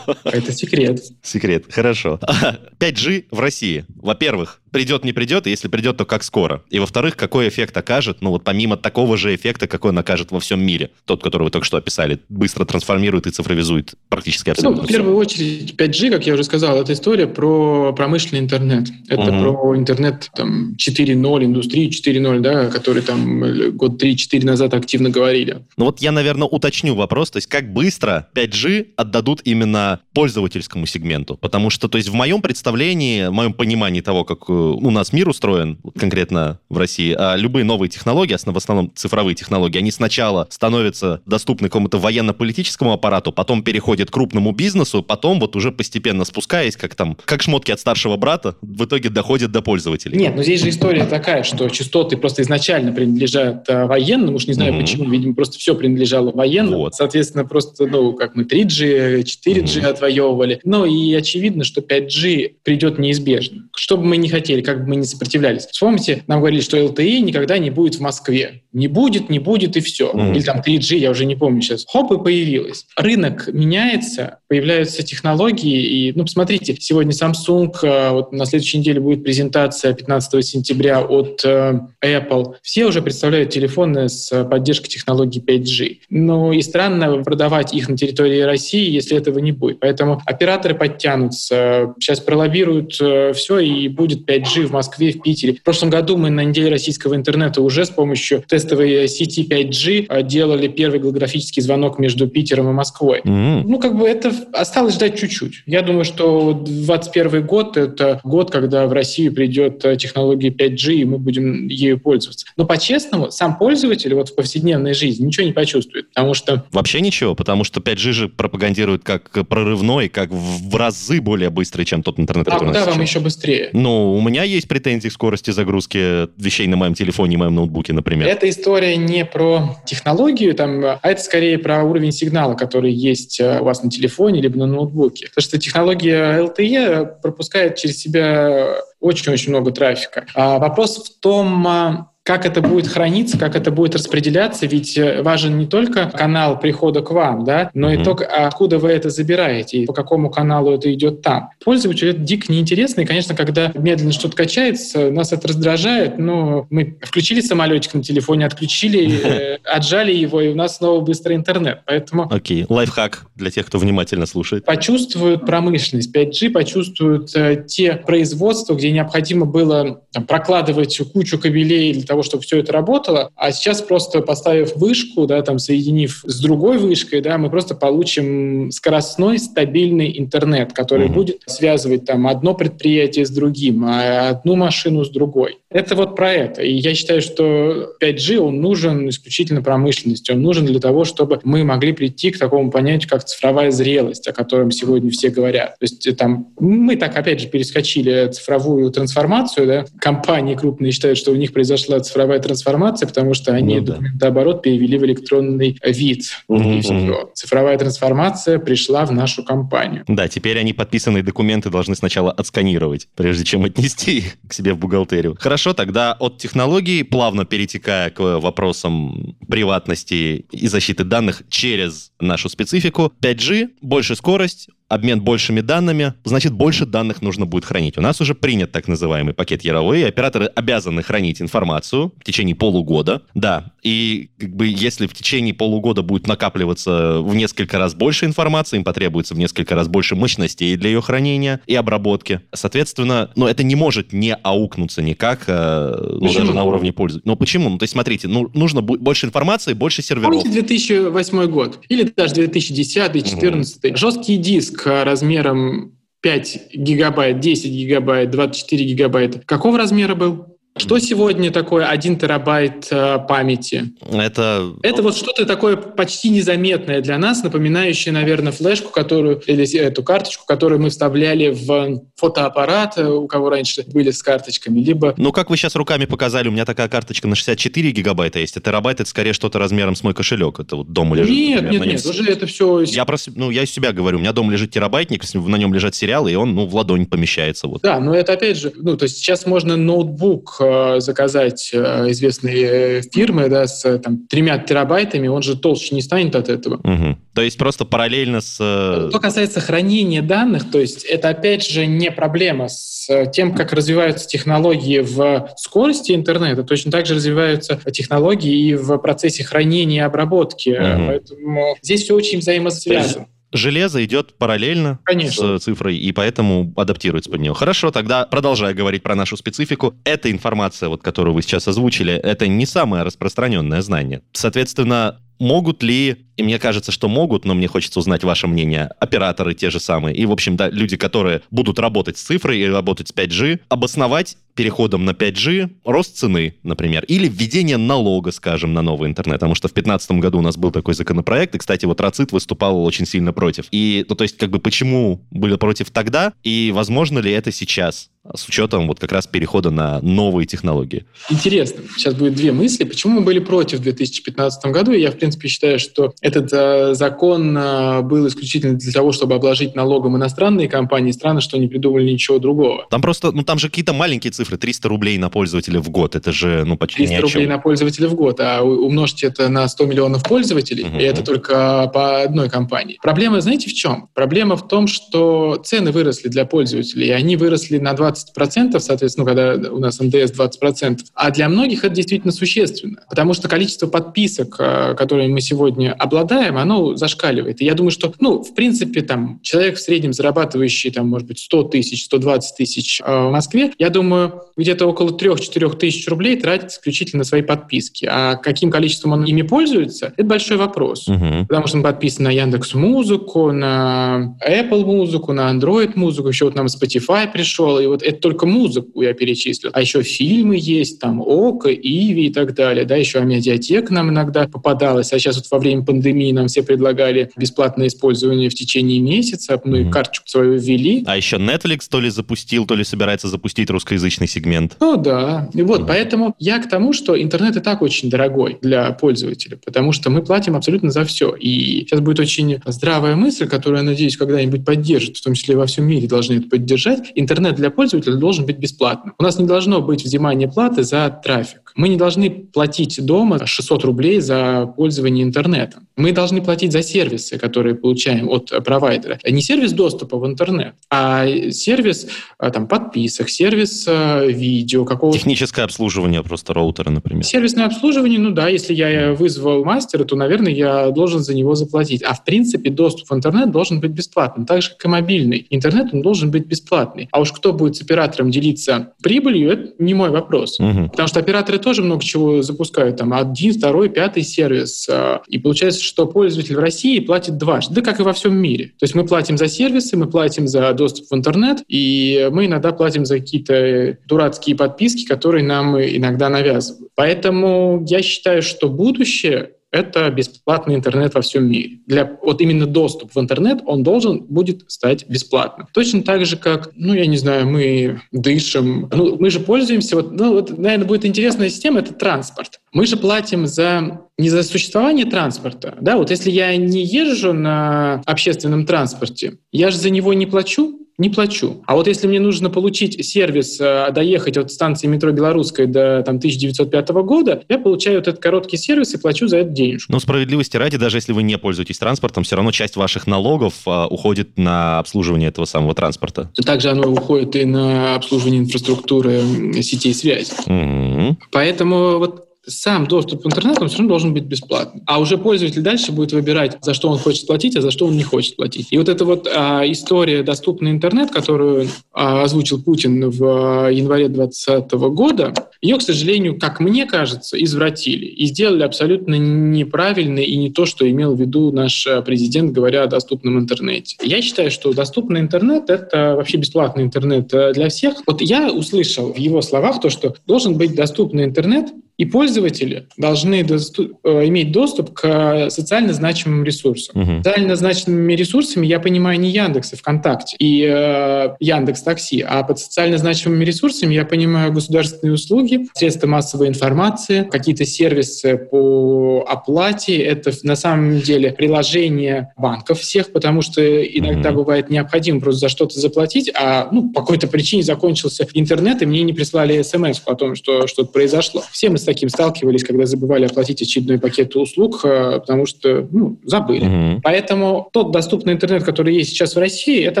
[0.24, 1.02] Это секрет.
[1.22, 1.66] Секрет,
[2.00, 2.20] хорошо.
[2.78, 3.84] 5G в России.
[3.88, 6.62] Во-первых, придет, не придет, и если придет, то как скоро.
[6.70, 10.40] И во-вторых, какой эффект окажет, ну вот помимо такого же эффекта, какой он окажет во
[10.40, 14.88] всем мире, тот, который вы только что описали, быстро трансформирует и цифровизует практически абсолютно Ну,
[14.88, 18.88] в первую очередь, 5G, как я уже сказал, это история про промышленный интернет.
[19.08, 19.40] Это угу.
[19.40, 25.64] про интернет там 4.0, индустрию 4.0, да, который там э, год 3-4 назад активно говорили.
[25.76, 31.36] Ну вот я, наверное, уточню вопрос, то есть как быстро 5G отдадут именно пользовательскому сегменту?
[31.36, 35.12] Потому что, то есть в моем представлении, в моем понимании того, как э, у нас
[35.12, 40.46] мир устроен, конкретно в России, а любые новые технологии, в основном цифровые технологии, они сначала
[40.50, 46.76] становятся доступны какому-то военно-политическому аппарату, потом переходят к крупному бизнесу, потом вот уже постепенно спускаясь,
[46.76, 50.18] как там, как шмотки от старшего брата, в итоге доходят до пользователей.
[50.18, 54.54] Нет, но здесь же история такая, что частоты просто изначально принадлежат э, военным, уж не
[54.54, 54.80] знаю mm-hmm.
[54.80, 56.78] почему, видимо, просто все принадлежало военным.
[56.78, 56.94] Вот.
[56.94, 59.86] Соответственно, просто, ну, как мы 3G, 4G mm-hmm.
[59.86, 60.60] отвоевывали.
[60.64, 63.68] Ну и очевидно, что 5G придет неизбежно.
[63.74, 65.66] Что бы мы ни хотели хотели, как бы мы не сопротивлялись.
[65.66, 68.62] Вспомните, нам говорили, что LTE никогда не будет в Москве.
[68.72, 70.10] Не будет, не будет и все.
[70.12, 70.34] Mm.
[70.34, 71.86] Или там 3G, я уже не помню сейчас.
[71.88, 72.86] Хоп, и появилось.
[72.96, 76.08] Рынок меняется, появляются технологии.
[76.08, 81.42] И, ну, посмотрите, сегодня Samsung, э, вот на следующей неделе будет презентация 15 сентября от
[81.44, 82.54] э, Apple.
[82.62, 85.98] Все уже представляют телефоны с поддержкой технологии 5G.
[86.10, 89.80] Ну и странно продавать их на территории России, если этого не будет.
[89.80, 95.54] Поэтому операторы подтянутся, сейчас пролоббируют э, все, и будет 5G 5G в Москве, в Питере.
[95.54, 100.22] В прошлом году мы на неделе российского интернета уже с помощью тестовой сети 5G а,
[100.22, 103.20] делали первый голографический звонок между Питером и Москвой.
[103.24, 103.62] Mm-hmm.
[103.66, 105.62] Ну, как бы это осталось ждать чуть-чуть.
[105.66, 111.04] Я думаю, что 2021 год— это год, когда в Россию придет а, технология 5G, и
[111.04, 112.46] мы будем ею пользоваться.
[112.56, 116.66] Но по-честному, сам пользователь вот в повседневной жизни ничего не почувствует, потому что...
[116.72, 122.02] Вообще ничего, потому что 5G же пропагандирует как прорывной, как в разы более быстрый, чем
[122.02, 123.70] тот интернет, а который А куда вам еще быстрее?
[123.72, 127.92] Ну, у меня есть претензии к скорости загрузки вещей на моем телефоне и моем ноутбуке,
[127.92, 128.28] например?
[128.28, 133.60] Эта история не про технологию, там, а это скорее про уровень сигнала, который есть э,
[133.60, 135.28] у вас на телефоне либо на ноутбуке.
[135.28, 140.26] Потому что технология LTE пропускает через себя очень-очень много трафика.
[140.34, 145.22] А вопрос в том, а, как это будет храниться, как это будет распределяться, ведь э,
[145.22, 149.78] важен не только канал прихода к вам, да, но и то, откуда вы это забираете,
[149.78, 151.50] и по какому каналу это идет там.
[151.64, 156.98] Пользователю это дико неинтересно, и, конечно, когда медленно что-то качается, нас это раздражает, но мы
[157.00, 162.28] включили самолетик на телефоне, отключили, э, отжали его, и у нас снова быстрый интернет, поэтому...
[162.30, 162.66] Окей, okay.
[162.68, 164.66] лайфхак для тех, кто внимательно слушает.
[164.66, 172.09] Почувствуют промышленность 5G, почувствуют э, те производства, где необходимо было там, прокладывать кучу кабелей для
[172.10, 173.30] того, чтобы все это работало.
[173.36, 178.72] А сейчас просто поставив вышку, да, там соединив с другой вышкой, да, мы просто получим
[178.72, 181.12] скоростной стабильный интернет, который mm-hmm.
[181.12, 185.58] будет связывать там одно предприятие с другим, а одну машину с другой.
[185.70, 186.62] Это вот про это.
[186.62, 190.32] И я считаю, что 5G, он нужен исключительно промышленности.
[190.32, 194.32] Он нужен для того, чтобы мы могли прийти к такому понятию, как цифровая зрелость, о
[194.32, 195.78] котором сегодня все говорят.
[195.78, 199.66] То есть э, там мы так, опять же, перескочили цифровую трансформацию.
[199.68, 199.84] Да?
[200.00, 203.92] Компании крупные считают, что у них произошла цифровая трансформация, потому что они ну, да.
[203.92, 206.22] документооборот перевели в электронный вид.
[206.22, 207.30] Все.
[207.34, 210.04] Цифровая трансформация пришла в нашу компанию.
[210.08, 215.36] Да, теперь они подписанные документы должны сначала отсканировать, прежде чем отнести к себе в бухгалтерию.
[215.38, 223.12] Хорошо, тогда от технологий, плавно перетекая к вопросам приватности и защиты данных через нашу специфику.
[223.22, 227.96] 5G, больше скорость, обмен большими данными, значит, больше данных нужно будет хранить.
[227.96, 233.22] У нас уже принят так называемый пакет Яровой, операторы обязаны хранить информацию в течение полугода,
[233.34, 238.78] да, и как бы если в течение полугода будет накапливаться в несколько раз больше информации,
[238.78, 242.40] им потребуется в несколько раз больше мощностей для ее хранения и обработки.
[242.52, 247.30] Соответственно, ну, это не может не аукнуться никак, э, ну, даже на уровне пользователя.
[247.30, 247.70] Ну, почему?
[247.70, 250.30] Ну, то есть, смотрите, ну, нужно больше информации, больше серверов.
[250.30, 253.88] Помните 2008 год или даже 2010-2014.
[253.88, 253.96] Угу.
[253.96, 259.40] Жесткий диск размером 5 гигабайт, 10 гигабайт, 24 гигабайта.
[259.46, 260.49] Какого размера был?
[260.76, 263.92] Что сегодня такое 1 терабайт э, памяти?
[264.08, 264.72] Это...
[264.82, 270.44] Это вот что-то такое почти незаметное для нас, напоминающее, наверное, флешку, которую, или эту карточку,
[270.46, 275.12] которую мы вставляли в фотоаппарат, э, у кого раньше были с карточками, либо...
[275.16, 278.60] Ну, как вы сейчас руками показали, у меня такая карточка на 64 гигабайта есть, а
[278.60, 280.60] терабайт— это скорее что-то размером с мой кошелек.
[280.60, 281.34] Это вот дома лежит.
[281.34, 282.82] Нет, например, нет, нет, уже это все...
[282.82, 285.96] Я просто, ну, я из себя говорю, у меня дома лежит терабайтник, на нем лежат
[285.96, 287.66] сериалы, и он, ну, в ладонь помещается.
[287.66, 287.82] Вот.
[287.82, 292.10] Да, но это опять же, ну, то есть сейчас можно ноутбук э, Э, заказать э,
[292.10, 296.76] известные фирмы да, с там, тремя терабайтами, он же толще не станет от этого.
[296.76, 297.18] Угу.
[297.34, 298.56] То есть просто параллельно с...
[298.60, 303.72] Э, Что касается хранения данных, то есть это опять же не проблема с тем, как
[303.72, 310.04] развиваются технологии в скорости интернета, точно так же развиваются технологии и в процессе хранения и
[310.04, 310.70] обработки.
[310.70, 311.06] Угу.
[311.06, 315.58] Поэтому здесь все очень взаимосвязано железо идет параллельно Конечно.
[315.58, 317.54] с цифрой, и поэтому адаптируется под нее.
[317.54, 322.46] Хорошо, тогда продолжая говорить про нашу специфику, эта информация, вот, которую вы сейчас озвучили, это
[322.46, 324.22] не самое распространенное знание.
[324.32, 329.54] Соответственно, могут ли, и мне кажется, что могут, но мне хочется узнать ваше мнение, операторы
[329.54, 333.08] те же самые, и, в общем, да, люди, которые будут работать с цифрой и работать
[333.08, 339.10] с 5G, обосновать переходом на 5G рост цены, например, или введение налога, скажем, на новый
[339.10, 342.32] интернет, потому что в 2015 году у нас был такой законопроект, и, кстати, вот Рацит
[342.32, 343.66] выступал очень сильно против.
[343.70, 348.10] И, ну, то есть, как бы, почему были против тогда, и возможно ли это сейчас?
[348.36, 351.06] с учетом вот как раз перехода на новые технологии.
[351.30, 351.82] Интересно.
[351.96, 352.84] Сейчас будет две мысли.
[352.84, 354.92] Почему мы были против в 2015 году?
[354.92, 359.34] И я, в принципе, считаю, что этот э, закон э, был исключительно для того, чтобы
[359.34, 361.10] обложить налогом иностранные компании.
[361.10, 362.86] Странно, что не придумали ничего другого.
[362.90, 364.56] Там просто, ну там же какие-то маленькие цифры.
[364.56, 366.16] 300 рублей на пользователя в год.
[366.16, 368.40] Это же, ну, почти 300 рублей на пользователя в год.
[368.40, 370.98] А умножьте это на 100 миллионов пользователей, угу.
[370.98, 372.98] и это только по одной компании.
[373.02, 374.08] Проблема, знаете, в чем?
[374.14, 379.26] Проблема в том, что цены выросли для пользователей, и они выросли на 20 20%, соответственно,
[379.26, 381.00] когда у нас НДС 20%.
[381.14, 386.19] А для многих это действительно существенно, потому что количество подписок, э, которыми мы сегодня обладаем,
[386.62, 387.60] оно зашкаливает.
[387.60, 391.38] И я думаю, что, ну, в принципе, там, человек в среднем зарабатывающий, там, может быть,
[391.38, 396.70] 100 тысяч, 120 тысяч э, в Москве, я думаю, где-то около 3-4 тысяч рублей тратит
[396.70, 398.08] исключительно на свои подписки.
[398.10, 401.06] А каким количеством он ими пользуется, это большой вопрос.
[401.06, 401.46] Угу.
[401.48, 406.56] Потому что он подписан на Яндекс Музыку, на Apple Музыку, на Android Музыку, еще вот
[406.56, 409.70] нам Spotify пришел, и вот вот это только музыку я перечислил.
[409.72, 412.84] А еще фильмы есть, там Ока, Иви и так далее.
[412.84, 415.12] Да, еще Амедиатека нам иногда попадалась.
[415.12, 415.99] А сейчас вот во время пандемии
[416.32, 419.60] нам все предлагали бесплатное использование в течение месяца.
[419.64, 419.90] Мы mm-hmm.
[419.90, 421.04] карточку свою ввели.
[421.06, 424.76] А еще Netflix то ли запустил, то ли собирается запустить русскоязычный сегмент.
[424.80, 425.48] Ну да.
[425.54, 425.86] И вот, mm-hmm.
[425.86, 430.22] поэтому я к тому, что интернет и так очень дорогой для пользователя, потому что мы
[430.22, 431.34] платим абсолютно за все.
[431.34, 435.66] И сейчас будет очень здравая мысль, которую, я надеюсь, когда-нибудь поддержит, в том числе во
[435.66, 437.12] всем мире должны это поддержать.
[437.14, 439.14] Интернет для пользователя пользователя должен быть бесплатным.
[439.18, 441.72] У нас не должно быть взимания платы за трафик.
[441.76, 445.88] Мы не должны платить дома 600 рублей за пользование интернетом.
[445.96, 449.18] Мы должны платить за сервисы, которые получаем от провайдера.
[449.28, 452.06] Не сервис доступа в интернет, а сервис
[452.38, 455.18] а, там, подписок, сервис а, видео, какого-то...
[455.18, 457.24] Техническое обслуживание просто роутера, например.
[457.24, 462.02] Сервисное обслуживание, ну да, если я вызвал мастера, то, наверное, я должен за него заплатить.
[462.02, 465.46] А в принципе доступ в интернет должен быть бесплатным, так же, как и мобильный.
[465.50, 467.08] Интернет он должен быть бесплатный.
[467.12, 470.58] А уж кто будет с оператором делиться прибылью, это не мой вопрос.
[470.60, 470.90] Угу.
[470.90, 472.96] Потому что операторы тоже много чего запускают.
[472.96, 474.88] Там один, второй, пятый сервис.
[475.28, 478.66] И получается, что пользователь в России платит дважды, да как и во всем мире.
[478.78, 482.70] То есть мы платим за сервисы, мы платим за доступ в интернет, и мы иногда
[482.72, 486.92] платим за какие-то дурацкие подписки, которые нам иногда навязывают.
[486.94, 491.78] Поэтому я считаю, что будущее это бесплатный интернет во всем мире.
[491.86, 495.68] Для вот именно доступ в интернет, он должен будет стать бесплатным.
[495.72, 500.12] Точно так же, как, ну, я не знаю, мы дышим, ну, мы же пользуемся, вот,
[500.12, 502.60] ну, вот, наверное, будет интересная система, это транспорт.
[502.72, 508.02] Мы же платим за не за существование транспорта, да, вот если я не езжу на
[508.04, 511.62] общественном транспорте, я же за него не плачу, не плачу.
[511.66, 516.16] А вот если мне нужно получить сервис, э, доехать от станции метро Белорусской до там,
[516.16, 519.90] 1905 года, я получаю вот этот короткий сервис и плачу за это денежку.
[519.90, 523.86] Но справедливости ради, даже если вы не пользуетесь транспортом, все равно часть ваших налогов а,
[523.86, 526.30] уходит на обслуживание этого самого транспорта.
[526.44, 529.22] Также оно уходит и на обслуживание инфраструктуры
[529.62, 530.32] сетей связи.
[530.46, 531.16] Mm-hmm.
[531.32, 534.82] Поэтому вот сам доступ в интернет, он все равно должен быть бесплатным.
[534.86, 537.96] А уже пользователь дальше будет выбирать, за что он хочет платить, а за что он
[537.96, 538.68] не хочет платить.
[538.70, 544.08] И вот эта вот а, история «Доступный интернет», которую а, озвучил Путин в а, январе
[544.08, 550.50] 2020 года, ее, к сожалению, как мне кажется, извратили и сделали абсолютно неправильно и не
[550.50, 553.96] то, что имел в виду наш а, президент, говоря о доступном интернете.
[554.02, 557.96] Я считаю, что доступный интернет— это вообще бесплатный интернет э, для всех.
[558.06, 561.66] Вот я услышал в его словах то, что должен быть доступный интернет
[562.00, 567.02] и пользователи должны доступ, э, иметь доступ к социально значимым ресурсам.
[567.02, 567.22] Угу.
[567.22, 572.58] Социально значимыми ресурсами я понимаю не Яндекс и ВКонтакте и э, Яндекс Такси, а под
[572.58, 579.98] социально значимыми ресурсами я понимаю государственные услуги, средства массовой информации, какие-то сервисы по оплате.
[579.98, 584.38] Это на самом деле приложение банков всех, потому что иногда угу.
[584.38, 589.02] бывает необходимо просто за что-то заплатить, а ну, по какой-то причине закончился интернет, и мне
[589.02, 591.44] не прислали смс о том, что что-то произошло.
[591.52, 596.64] Все мы таким сталкивались, когда забывали оплатить очередной пакет услуг, э, потому что ну, забыли.
[596.64, 597.00] Угу.
[597.02, 600.00] Поэтому тот доступный интернет, который есть сейчас в России, это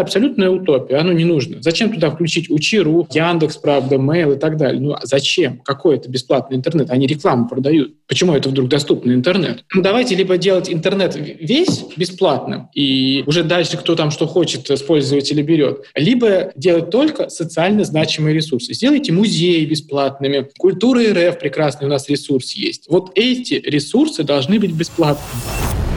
[0.00, 1.56] абсолютная утопия, оно не нужно.
[1.60, 4.80] Зачем туда включить Учиру, Яндекс, правда, Mail и так далее?
[4.80, 5.58] Ну, а зачем?
[5.64, 6.90] Какой это бесплатный интернет?
[6.90, 7.94] Они рекламу продают.
[8.06, 9.64] Почему это вдруг доступный интернет?
[9.74, 14.82] Ну, давайте либо делать интернет весь бесплатным, и уже дальше кто там что хочет с
[14.82, 18.74] пользователя берет, либо делать только социально значимые ресурсы.
[18.74, 22.86] Сделайте музеи бесплатными, культура РФ прекрасно прекрасный у нас ресурс есть.
[22.88, 25.42] Вот эти ресурсы должны быть бесплатными.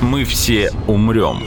[0.01, 1.43] Мы все умрем.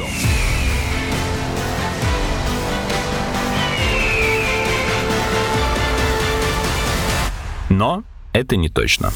[7.69, 9.13] Но это не точно.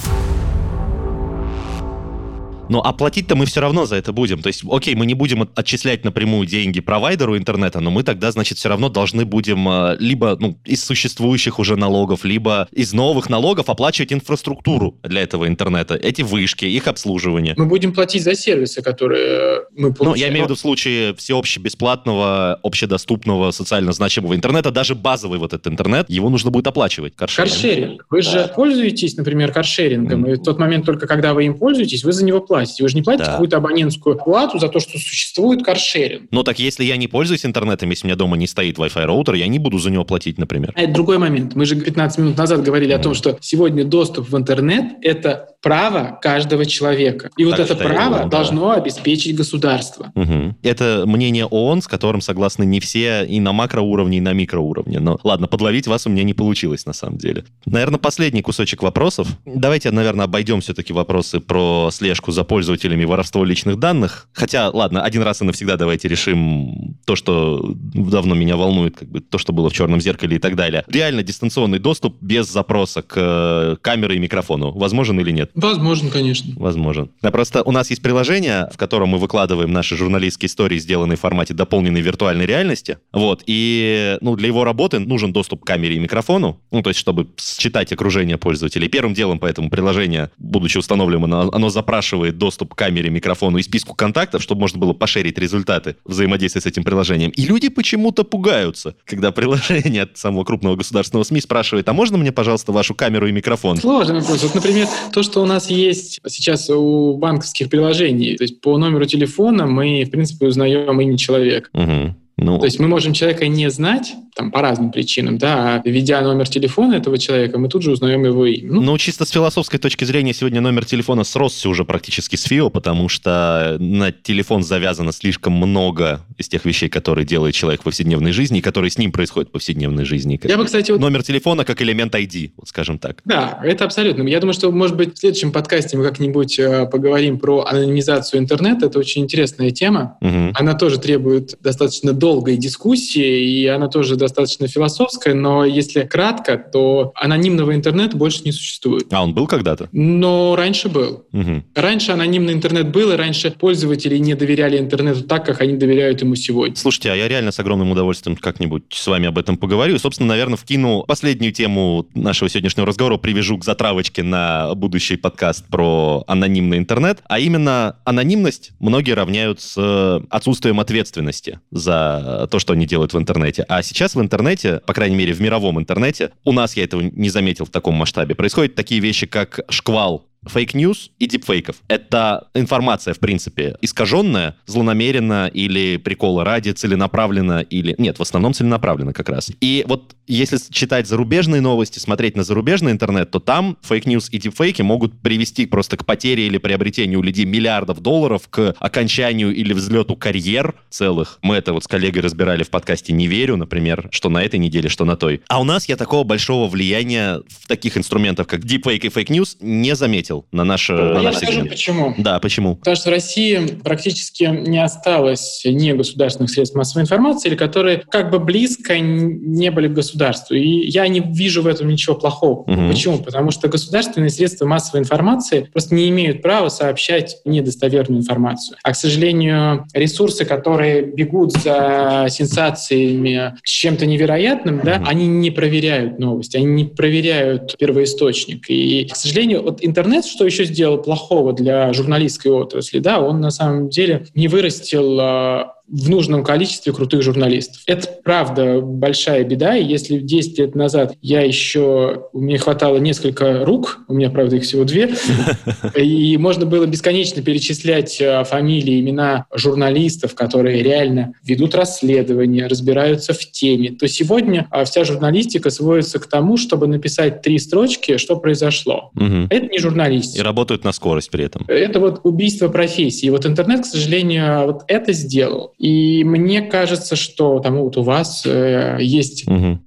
[2.71, 4.43] Но оплатить-то мы все равно за это будем.
[4.43, 8.59] То есть, окей, мы не будем отчислять напрямую деньги провайдеру интернета, но мы тогда, значит,
[8.59, 13.69] все равно должны будем э, либо ну, из существующих уже налогов, либо из новых налогов
[13.69, 15.97] оплачивать инфраструктуру для этого интернета.
[15.97, 17.55] Эти вышки, их обслуживание.
[17.57, 20.11] Мы будем платить за сервисы, которые мы получаем.
[20.11, 25.41] Ну, я имею в виду в случае всеобщего бесплатного, общедоступного, социально значимого интернета, даже базовый
[25.41, 27.17] вот этот интернет, его нужно будет оплачивать.
[27.17, 27.51] Каршеринг.
[27.51, 28.07] каршеринг.
[28.11, 30.33] Вы же пользуетесь, например, каршерингом, mm.
[30.33, 32.83] и в тот момент только когда вы им пользуетесь, вы за него платите платите.
[32.83, 33.33] Вы же не платите да.
[33.33, 36.29] какую-то абонентскую плату за то, что существует каршеринг.
[36.31, 39.35] Ну так если я не пользуюсь интернетом, если у меня дома не стоит Wi-Fi роутер,
[39.35, 40.73] я не буду за него платить, например.
[40.77, 41.55] А это другой момент.
[41.55, 42.99] Мы же 15 минут назад говорили mm.
[42.99, 47.31] о том, что сегодня доступ в интернет– это право каждого человека.
[47.37, 48.75] И так вот это право ООН, должно да.
[48.77, 50.11] обеспечить государство.
[50.15, 50.57] Угу.
[50.63, 55.01] Это мнение ООН, с которым согласны не все и на макроуровне, и на микроуровне.
[55.01, 57.45] Но ладно, подловить вас у меня не получилось на самом деле.
[57.67, 59.29] Наверное, последний кусочек вопросов.
[59.45, 64.27] Давайте, наверное, обойдем все-таки вопросы про слежку за пользователями воровство личных данных.
[64.33, 69.21] Хотя, ладно, один раз и навсегда давайте решим то, что давно меня волнует, как бы
[69.21, 70.83] то, что было в черном зеркале и так далее.
[70.89, 75.53] Реально дистанционный доступ без запроса к э, камере и микрофону возможен или нет?
[75.55, 76.53] Возможно, конечно.
[76.57, 77.13] Возможен.
[77.23, 81.21] Да, просто у нас есть приложение, в котором мы выкладываем наши журналистские истории, сделанные в
[81.21, 82.99] формате дополненной виртуальной реальности.
[83.13, 83.45] Вот.
[83.47, 87.29] И ну, для его работы нужен доступ к камере и микрофону, ну, то есть, чтобы
[87.39, 88.89] считать окружение пользователей.
[88.89, 93.63] Первым делом по этому приложению, будучи установленным, оно, оно запрашивает доступ к камере, микрофону и
[93.63, 97.31] списку контактов, чтобы можно было пошерить результаты взаимодействия с этим приложением.
[97.31, 102.33] И люди почему-то пугаются, когда приложение от самого крупного государственного СМИ спрашивает, а можно мне,
[102.33, 103.77] пожалуйста, вашу камеру и микрофон?
[103.77, 104.43] Сложный вопрос.
[104.43, 108.37] Вот, например, то, что у нас есть сейчас у банковских приложений.
[108.39, 111.69] То есть по номеру телефона мы, в принципе, узнаем имя человека.
[111.75, 112.15] Угу.
[112.41, 116.23] Ну, То есть мы можем человека не знать, там, по разным причинам, да, а введя
[116.23, 118.73] номер телефона этого человека, мы тут же узнаем его имя.
[118.73, 122.71] Ну, ну, чисто с философской точки зрения, сегодня номер телефона сросся уже практически с ФИО,
[122.71, 128.33] потому что на телефон завязано слишком много из тех вещей, которые делает человек в повседневной
[128.33, 130.41] жизни, и которые с ним происходят в повседневной жизни.
[130.43, 130.93] Я бы, кстати...
[130.93, 131.01] Вот...
[131.01, 133.21] Номер телефона как элемент ID, вот скажем так.
[133.25, 134.23] Да, это абсолютно.
[134.23, 138.87] Я думаю, что, может быть, в следующем подкасте мы как-нибудь э, поговорим про анонимизацию интернета.
[138.87, 140.17] Это очень интересная тема.
[140.21, 140.53] Угу.
[140.55, 147.13] Она тоже требует достаточно долгой дискуссии, и она тоже достаточно философская, но если кратко, то
[147.17, 149.13] анонимного интернета больше не существует.
[149.13, 149.89] А он был когда-то?
[149.91, 151.25] Но раньше был.
[151.33, 151.65] Угу.
[151.75, 156.37] Раньше анонимный интернет был, и раньше пользователи не доверяли интернету так, как они доверяют ему
[156.37, 156.77] сегодня.
[156.77, 159.97] Слушайте, а я реально с огромным удовольствием как-нибудь с вами об этом поговорю.
[159.97, 165.67] И, собственно, наверное, вкину последнюю тему нашего сегодняшнего разговора, привяжу к затравочке на будущий подкаст
[165.67, 167.19] про анонимный интернет.
[167.25, 172.20] А именно анонимность многие равняют с отсутствием ответственности за
[172.51, 173.65] то, что они делают в интернете.
[173.69, 177.31] А сейчас в интернете, по крайней мере, в мировом интернете, у нас я этого не
[177.31, 181.77] заметил в таком масштабе, происходят такие вещи, как шквал fake news и дипфейков.
[181.89, 187.95] Это информация, в принципе, искаженная, злонамеренно или прикола ради, целенаправленно или...
[187.99, 189.51] Нет, в основном целенаправленно как раз.
[189.61, 194.39] И вот если читать зарубежные новости, смотреть на зарубежный интернет, то там fake news и
[194.39, 199.73] дипфейки могут привести просто к потере или приобретению у людей миллиардов долларов, к окончанию или
[199.73, 201.39] взлету карьер целых.
[201.43, 204.89] Мы это вот с коллегой разбирали в подкасте «Не верю», например, что на этой неделе,
[204.89, 205.43] что на той.
[205.49, 209.57] А у нас я такого большого влияния в таких инструментах, как дипфейк и fake news,
[209.61, 211.71] не заметил на наш, на Я наш скажу, сегмент.
[211.71, 212.15] почему.
[212.19, 212.77] Да, почему?
[212.77, 218.31] Потому что в России практически не осталось не государственных средств массовой информации, или которые как
[218.31, 220.55] бы близко не были к государству.
[220.55, 222.65] И я не вижу в этом ничего плохого.
[222.71, 222.89] Мгм.
[222.91, 223.19] Почему?
[223.19, 228.77] Потому что государственные средства массовой информации просто не имеют права сообщать недостоверную информацию.
[228.83, 235.09] А, к сожалению, ресурсы, которые бегут за сенсациями с чем-то невероятным, да, Мгм.
[235.09, 238.65] они не проверяют новости, они не проверяют первоисточник.
[238.69, 242.99] И, к сожалению, вот интернет что еще сделал плохого для журналистской отрасли?
[242.99, 247.83] Да, он на самом деле не вырастил а, в нужном количестве крутых журналистов.
[247.87, 249.77] Это, правда, большая беда.
[249.77, 252.27] И если 10 лет назад я еще...
[252.33, 255.11] У меня хватало несколько рук, у меня, правда, их всего две,
[255.97, 263.39] и можно было бесконечно перечислять э, фамилии, имена журналистов, которые реально ведут расследования, разбираются в
[263.51, 269.11] теме, то сегодня а, вся журналистика сводится к тому, чтобы написать три строчки, что произошло.
[269.51, 270.45] Это не И журналистика.
[270.45, 271.65] работают на скорость при этом.
[271.69, 273.27] Это вот убийство профессии.
[273.27, 275.75] И вот интернет, к сожалению, вот это сделал.
[275.81, 279.49] И мне кажется, что там вот у вас э, есть...
[279.49, 279.83] Мгм.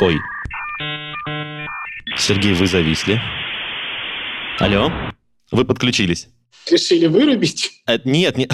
[0.00, 0.16] Ой.
[2.16, 3.20] Сергей, вы зависли.
[4.58, 4.90] Алло?
[5.52, 6.28] Вы подключились.
[6.70, 7.72] Решили вырубить?
[7.86, 8.48] Э, Нет, не-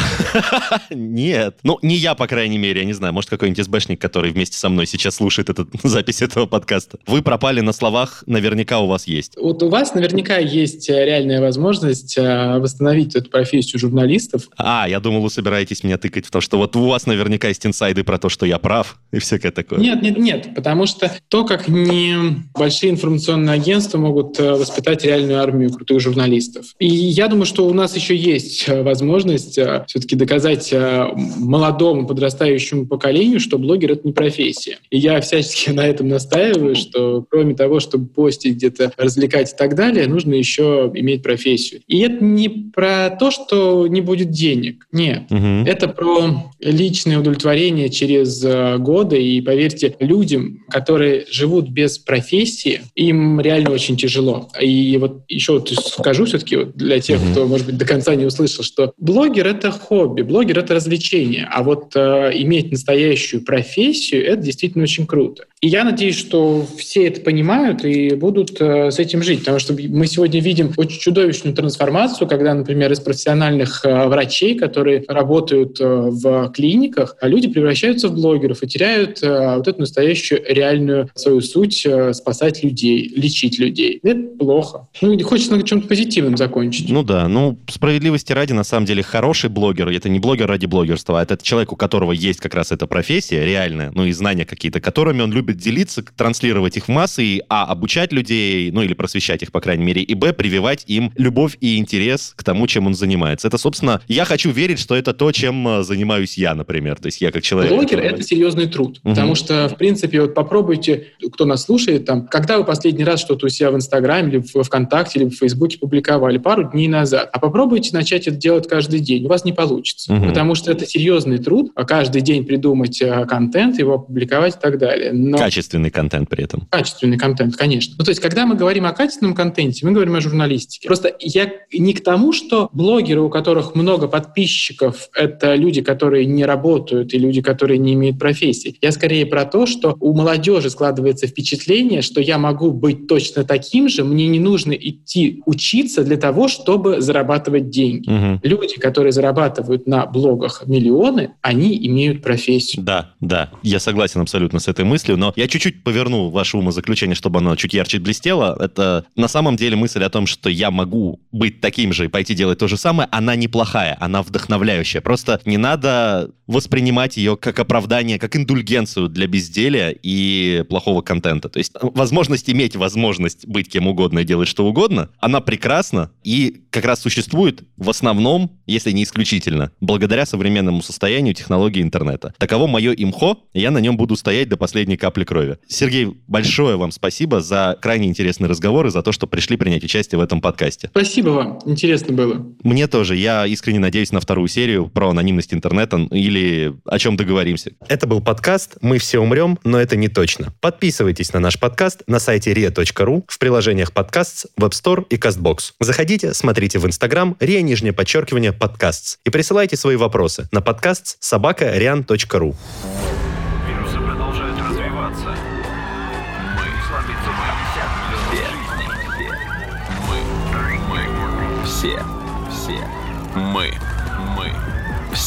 [0.90, 1.58] нет.
[1.62, 3.12] Ну, не я, по крайней мере, я не знаю.
[3.12, 6.98] Может, какой-нибудь СБшник, который вместе со мной сейчас слушает эту запись этого подкаста.
[7.06, 9.34] Вы пропали на словах, наверняка у вас есть.
[9.36, 14.48] Вот у вас наверняка есть э, реальная возможность э, восстановить эту профессию журналистов.
[14.56, 17.64] А, я думал, вы собираетесь меня тыкать в то, что вот у вас наверняка есть
[17.64, 19.78] инсайды про то, что я прав, и всякое такое.
[19.78, 22.16] Нет, нет, нет, потому что то, как не
[22.54, 26.74] большие информационные агентства могут воспитать реальную армию крутых журналистов.
[26.80, 32.86] И я думаю, что у нас еще есть э, возможность все-таки доказать э, молодому подрастающему
[32.86, 34.78] поколению, что блогер— это не профессия.
[34.90, 39.74] И я всячески на этом настаиваю, что кроме того, чтобы постить где-то, развлекать и так
[39.74, 41.80] далее, нужно еще иметь профессию.
[41.86, 44.86] И это не про то, что не будет денег.
[44.92, 45.30] Нет.
[45.30, 45.64] Мгм.
[45.66, 49.22] Это про личное удовлетворение через э, годы.
[49.22, 54.48] И поверьте, людям, которые живут без профессии, им реально очень тяжело.
[54.60, 58.26] И вот еще вот скажу все-таки вот для тех, кто, может быть, до конца не
[58.26, 61.48] услышал, что блогер— это хобби, блогер— это развлечение.
[61.50, 65.46] А вот э, иметь настоящую профессию— это действительно очень круто.
[65.62, 69.40] И я надеюсь, что все это понимают и будут э, с этим жить.
[69.40, 75.04] Потому что мы сегодня видим очень чудовищную трансформацию, когда, например, из профессиональных э, врачей, которые
[75.06, 81.10] работают э, в клиниках, люди превращаются в блогеров и теряют э, вот эту настоящую реальную
[81.14, 84.00] свою суть э, спасать людей, лечить людей.
[84.02, 84.88] Это плохо.
[85.02, 86.88] Ну, хочется на чем-то позитивном закончить.
[86.88, 91.20] Ну да, ну справедливости ради, на самом деле, хороший блогер, это не блогер ради блогерства,
[91.20, 94.80] а это человек, у которого есть как раз эта профессия реальная, ну и знания какие-то,
[94.80, 99.42] которыми он любит делиться, транслировать их в массы, и, а, обучать людей, ну или просвещать
[99.42, 102.94] их, по крайней мере, и, б, прививать им любовь и интерес к тому, чем он
[102.94, 103.48] занимается.
[103.48, 107.20] Это, собственно, я хочу верить, что это то, чем э, занимаюсь я, например, то есть
[107.20, 107.72] я как человек...
[107.72, 109.14] Блогер который-— это серьезный труд, Мгм.
[109.14, 113.46] потому что, в принципе, вот попробуйте, кто нас слушает, там, когда вы последний раз что-то
[113.46, 117.38] у себя в Инстаграме или в ВКонтакте или в Фейсбуке публиковали пару дней назад, а
[117.38, 120.28] попробуйте начать это делать каждый день, у вас не получится, Мгм.
[120.28, 124.78] потому что это серьезный труд, а каждый день придумать э, контент, его опубликовать и так
[124.78, 125.12] далее.
[125.12, 126.66] Но Качественный контент при этом.
[126.70, 127.94] качественный контент, конечно.
[127.98, 130.86] Ну, то есть, когда мы говорим о качественном контенте, мы говорим о журналистике.
[130.86, 136.44] Просто я не к тому, что блогеры, у которых много подписчиков, это люди, которые не
[136.44, 138.76] работают и люди, которые не имеют профессии.
[138.80, 143.88] Я скорее про то, что у молодежи складывается впечатление, что я могу быть точно таким
[143.88, 148.08] же, мне не нужно идти учиться для того, чтобы зарабатывать деньги.
[148.08, 148.40] Мгм.
[148.42, 152.84] Люди, которые зарабатывают на блогах миллионы, они имеют профессию.
[152.84, 157.38] Да, да, я согласен абсолютно с этой мыслью, но я чуть-чуть поверну ваше умозаключение, чтобы
[157.38, 158.56] оно чуть ярче блестело.
[158.60, 162.34] Это на самом деле мысль о том, что я могу быть таким же и пойти
[162.34, 165.00] делать то же самое, она неплохая, она вдохновляющая.
[165.00, 171.48] Просто не надо воспринимать ее как оправдание, как индульгенцию для безделия и плохого контента.
[171.48, 176.62] То есть возможность иметь возможность быть кем угодно и делать что угодно, она прекрасна и
[176.70, 182.34] как раз существует в основном, если не исключительно, благодаря современному состоянию технологии интернета.
[182.38, 185.58] Таково мое имхо, и я на нем буду стоять до последней капли капли крови.
[185.68, 190.18] Сергей, большое вам спасибо за крайне интересный разговор и за то, что пришли принять участие
[190.18, 190.88] в этом подкасте.
[190.90, 192.46] Спасибо вам, интересно было.
[192.62, 193.16] Мне тоже.
[193.16, 197.72] Я искренне надеюсь на вторую серию про анонимность интернета или о чем договоримся.
[197.88, 200.52] Это был подкаст «Мы все умрем, но это не точно».
[200.60, 205.72] Подписывайтесь на наш подкаст на сайте ria.ru, в приложениях подкаст, Web Store и CastBox.
[205.80, 211.76] Заходите, смотрите в Instagram ria, нижнее подчеркивание, подкаст и присылайте свои вопросы на подкаст собака
[211.76, 212.54] rian.ru.